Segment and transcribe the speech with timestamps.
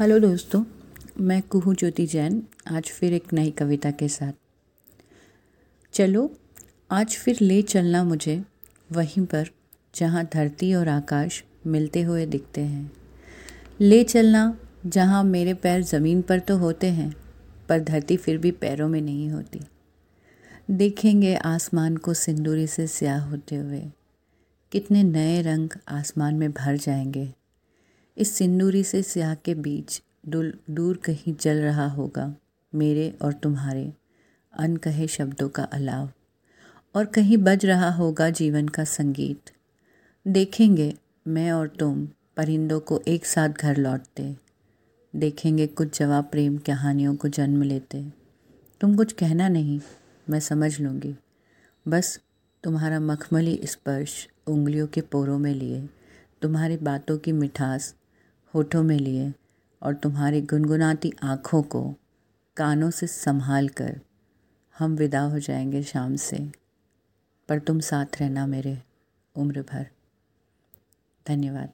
[0.00, 0.64] Hello दोस्तों,
[1.20, 4.32] मैं कुहू ज्योति जैन, आज फिर एक नई कविता के साथ।
[5.92, 6.36] चलो,
[6.90, 8.44] आज फिर ले चलना मुझे,
[8.92, 9.48] वहीं पर
[9.94, 12.92] जहाँ धरती और आकाश मिलते हुए दिखते हैं।
[13.80, 17.16] ले चलना जहाँ मेरे पैर ज़मीन पर तो होते हैं,
[17.68, 19.60] पर धरती फिर भी पैरों में नहीं होती।
[20.70, 23.82] देखेंगे आसमान को सिंदूरी से स्याह होते हुए,
[24.72, 27.32] कितने नए रंग आसमान में भर जाएँगे।
[28.18, 32.34] इस सिंदूरी से स्याह के बीच दूर दूर कहीं जल रहा होगा,
[32.74, 33.92] मेरे और तुम्हारे,
[34.58, 36.10] अनकहे शब्दों का अलाव।
[36.94, 39.50] और कहीं बज रहा होगा जीवन का संगीत।
[40.28, 40.94] देखेंगे
[41.28, 44.36] मैं और तुम परिंदों को एक साथ घर लौटते।
[45.16, 48.12] देखेंगे कुछ जवाब प्रेम कहानियों को जन्म लेते।
[48.80, 49.80] तुम कुछ कहना नहीं,
[50.30, 51.14] मैं समझ लूँगी।
[51.88, 52.20] बस
[52.64, 55.88] तुम्हारा मखमली स्पर्श उंगलियों के पोरों में लिए,
[56.42, 57.94] तुम्हारी बातों की मिठास
[58.56, 59.34] होठों में लिए
[59.82, 61.94] और तुम्हारी गुनगुनाती आँखों को
[62.56, 64.00] कानों से संभाल कर
[64.78, 66.52] हम विदा हो जाएँगे शाम से।
[67.48, 68.82] पर तुम साथ रहना मेरे
[69.36, 69.86] उम्र भर।
[71.28, 71.70] धन्यवाद।